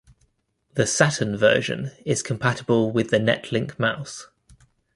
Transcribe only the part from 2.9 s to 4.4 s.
with the Netlink Mouse.